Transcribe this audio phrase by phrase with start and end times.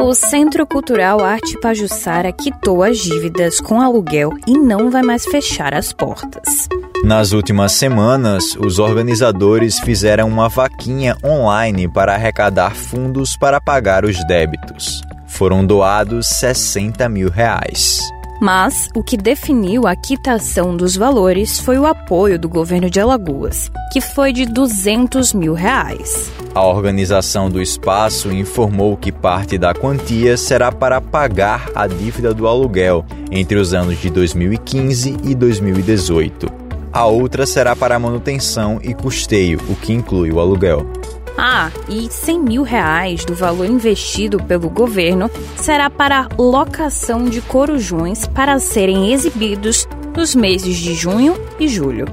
[0.00, 5.74] O Centro Cultural Arte Pajussara quitou as dívidas com aluguel e não vai mais fechar
[5.74, 6.68] as portas.
[7.02, 14.24] Nas últimas semanas, os organizadores fizeram uma vaquinha online para arrecadar fundos para pagar os
[14.24, 15.02] débitos.
[15.26, 18.08] Foram doados 60 mil reais.
[18.40, 23.68] Mas o que definiu a quitação dos valores foi o apoio do governo de Alagoas,
[23.92, 26.30] que foi de 200 mil reais.
[26.54, 32.46] A organização do espaço informou que parte da quantia será para pagar a dívida do
[32.46, 36.46] aluguel entre os anos de 2015 e 2018.
[36.92, 40.97] A outra será para manutenção e custeio, o que inclui o aluguel.
[41.40, 48.26] Ah, e 100 mil reais do valor investido pelo governo será para locação de corujões
[48.26, 52.06] para serem exibidos nos meses de junho e julho.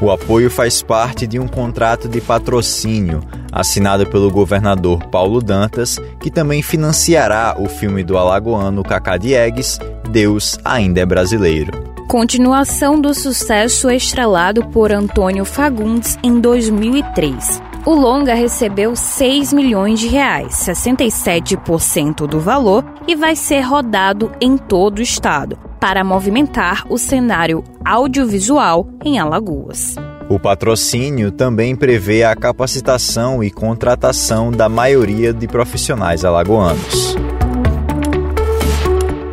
[0.00, 6.30] O apoio faz parte de um contrato de patrocínio assinado pelo governador Paulo Dantas, que
[6.30, 9.78] também financiará o filme do alagoano Cacá Diegues,
[10.10, 11.72] Deus Ainda é Brasileiro.
[12.08, 17.65] Continuação do sucesso estrelado por Antônio Fagundes em 2003.
[17.86, 24.58] O longa recebeu 6 milhões de reais, 67% do valor, e vai ser rodado em
[24.58, 29.94] todo o estado para movimentar o cenário audiovisual em Alagoas.
[30.28, 37.14] O patrocínio também prevê a capacitação e contratação da maioria de profissionais alagoanos.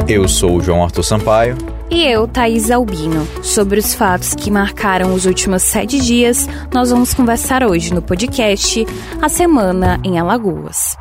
[0.08, 3.28] Eu sou o João Arthur Sampaio e eu, Thaís Albino.
[3.44, 8.86] Sobre os fatos que marcaram os últimos sete dias, nós vamos conversar hoje no podcast
[9.22, 10.98] A Semana em Alagoas.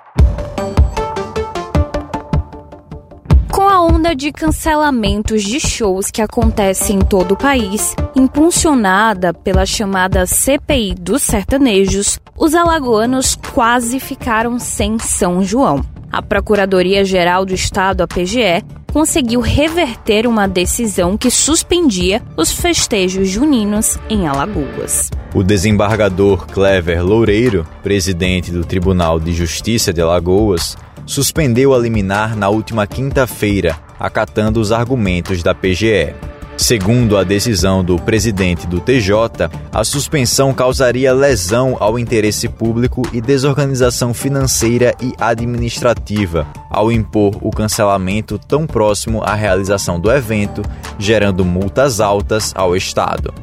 [3.51, 9.65] Com a onda de cancelamentos de shows que acontece em todo o país, impulsionada pela
[9.65, 15.83] chamada CPI dos sertanejos, os alagoanos quase ficaram sem São João.
[16.11, 23.99] A Procuradoria-Geral do Estado, a PGE, conseguiu reverter uma decisão que suspendia os festejos juninos
[24.11, 25.11] em Alagoas.
[25.35, 30.77] O desembargador Clever Loureiro, presidente do Tribunal de Justiça de Alagoas,
[31.07, 36.15] suspendeu a liminar na última quinta-feira, acatando os argumentos da PGE.
[36.63, 43.21] Segundo a decisão do presidente do TJ, a suspensão causaria lesão ao interesse público e
[43.21, 50.63] desorganização financeira e administrativa, ao impor o cancelamento tão próximo à realização do evento,
[51.01, 53.35] gerando multas altas ao Estado.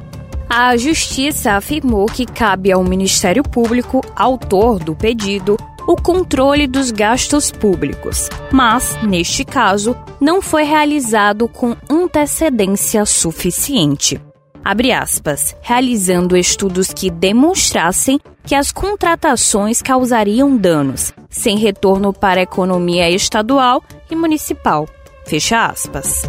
[0.49, 5.57] A Justiça afirmou que cabe ao Ministério Público, autor do pedido,
[5.89, 14.21] o controle dos gastos públicos, mas, neste caso, não foi realizado com antecedência suficiente.
[14.63, 22.43] Abre aspas, realizando estudos que demonstrassem que as contratações causariam danos, sem retorno para a
[22.43, 24.87] economia estadual e municipal.
[25.25, 26.21] Fecha aspas.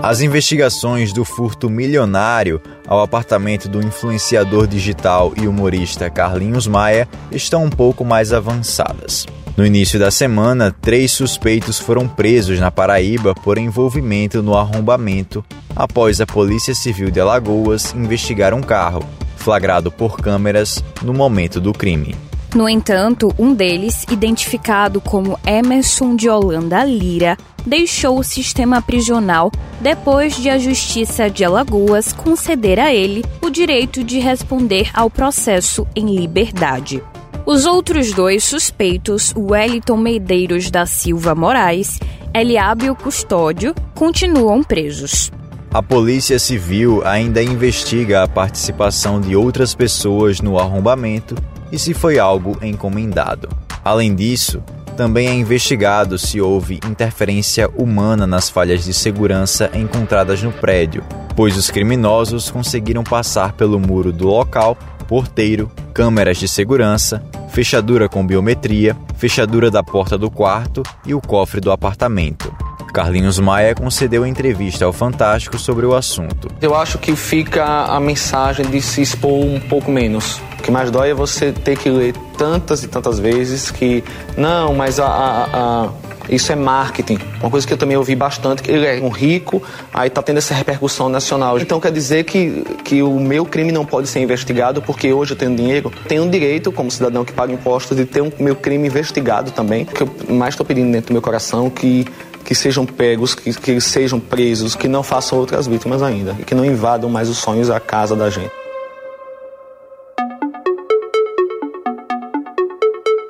[0.00, 7.64] As investigações do furto milionário ao apartamento do influenciador digital e humorista Carlinhos Maia estão
[7.64, 9.26] um pouco mais avançadas.
[9.56, 15.42] No início da semana, três suspeitos foram presos na Paraíba por envolvimento no arrombamento,
[15.74, 19.02] após a Polícia Civil de Alagoas investigar um carro,
[19.36, 22.14] flagrado por câmeras no momento do crime.
[22.56, 27.36] No entanto, um deles, identificado como Emerson de Holanda Lira,
[27.66, 34.02] deixou o sistema prisional depois de a Justiça de Alagoas conceder a ele o direito
[34.02, 37.02] de responder ao processo em liberdade.
[37.44, 42.00] Os outros dois suspeitos, Wellington Medeiros da Silva Moraes,
[42.32, 45.30] Eliábio Custódio, continuam presos.
[45.74, 51.34] A Polícia Civil ainda investiga a participação de outras pessoas no arrombamento
[51.76, 53.50] e se foi algo encomendado.
[53.84, 54.62] Além disso,
[54.96, 61.04] também é investigado se houve interferência humana nas falhas de segurança encontradas no prédio,
[61.36, 64.74] pois os criminosos conseguiram passar pelo muro do local,
[65.06, 71.60] porteiro, câmeras de segurança, fechadura com biometria, fechadura da porta do quarto e o cofre
[71.60, 72.65] do apartamento.
[72.96, 76.48] Carlinhos Maia concedeu entrevista ao Fantástico sobre o assunto.
[76.62, 80.40] Eu acho que fica a mensagem de se expor um pouco menos.
[80.58, 84.02] O que mais dói é você ter que ler tantas e tantas vezes que
[84.34, 85.88] não, mas a, a, a
[86.30, 87.18] isso é marketing.
[87.38, 90.38] Uma coisa que eu também ouvi bastante, que ele é um rico, aí tá tendo
[90.38, 91.58] essa repercussão nacional.
[91.58, 95.36] Então quer dizer que, que o meu crime não pode ser investigado porque hoje eu
[95.36, 95.92] tenho dinheiro?
[96.08, 99.50] Tenho um direito, como cidadão que paga impostos, de ter o um, meu crime investigado
[99.50, 99.82] também.
[99.82, 102.06] O que eu mais estou pedindo dentro do meu coração que
[102.46, 106.64] que sejam pegos, que, que sejam presos, que não façam outras vítimas ainda, que não
[106.64, 108.52] invadam mais os sonhos a casa da gente.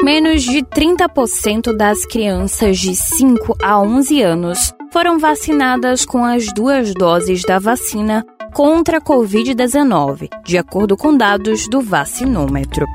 [0.07, 6.95] menos de 30% das crianças de 5 a 11 anos foram vacinadas com as duas
[6.95, 8.25] doses da vacina
[8.55, 12.87] contra a Covid-19, de acordo com dados do Vacinômetro.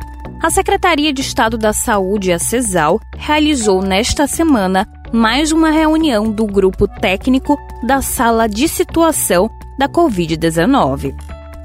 [0.41, 6.45] A Secretaria de Estado da Saúde, a CESAL, realizou nesta semana mais uma reunião do
[6.45, 11.13] grupo técnico da Sala de Situação da Covid-19.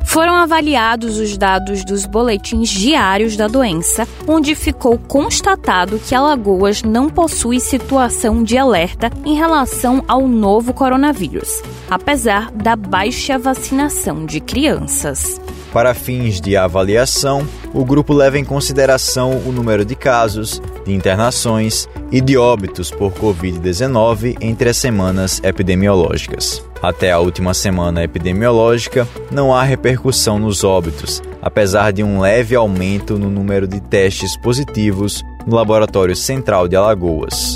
[0.04, 7.08] Foram avaliados os dados dos boletins diários da doença, onde ficou constatado que Alagoas não
[7.08, 15.40] possui situação de alerta em relação ao novo coronavírus, apesar da baixa vacinação de crianças.
[15.76, 21.86] Para fins de avaliação, o grupo leva em consideração o número de casos, de internações
[22.10, 26.64] e de óbitos por Covid-19 entre as semanas epidemiológicas.
[26.80, 33.18] Até a última semana epidemiológica, não há repercussão nos óbitos, apesar de um leve aumento
[33.18, 37.52] no número de testes positivos no Laboratório Central de Alagoas.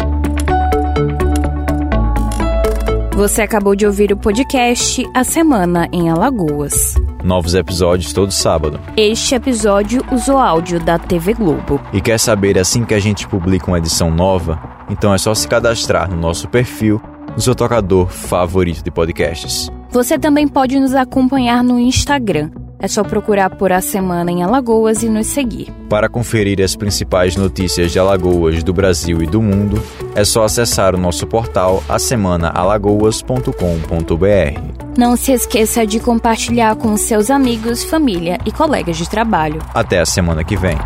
[3.15, 6.97] Você acabou de ouvir o podcast A Semana em Alagoas.
[7.23, 8.81] Novos episódios todo sábado.
[8.97, 11.79] Este episódio usou áudio da TV Globo.
[11.93, 14.59] E quer saber assim que a gente publica uma edição nova?
[14.89, 17.01] Então é só se cadastrar no nosso perfil
[17.35, 19.71] no seu tocador favorito de podcasts.
[19.91, 22.51] Você também pode nos acompanhar no Instagram.
[22.79, 25.71] É só procurar por A Semana em Alagoas e nos seguir.
[25.91, 29.83] Para conferir as principais notícias de Alagoas, do Brasil e do mundo,
[30.15, 34.80] é só acessar o nosso portal asemanaalagoas.com.br.
[34.97, 39.61] Não se esqueça de compartilhar com seus amigos, família e colegas de trabalho.
[39.73, 40.77] Até a semana que vem.